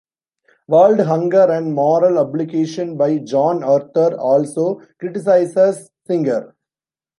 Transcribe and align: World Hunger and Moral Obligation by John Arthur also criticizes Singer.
World 0.67 0.99
Hunger 1.01 1.45
and 1.51 1.75
Moral 1.75 2.17
Obligation 2.17 2.97
by 2.97 3.19
John 3.19 3.63
Arthur 3.63 4.15
also 4.19 4.81
criticizes 4.99 5.91
Singer. 6.07 6.55